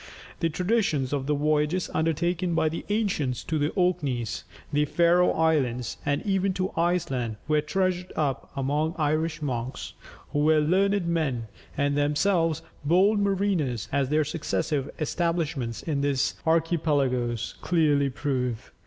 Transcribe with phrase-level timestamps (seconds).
[0.39, 5.97] The traditions of the voyages undertaken by the ancients to the Orkneys, the Faröe Islands,
[6.03, 9.93] and even to Iceland, were treasured up among the Irish monks,
[10.31, 17.53] who were learned men, and themselves bold mariners, as their successive establishments in these archipelagos
[17.61, 18.71] clearly prove.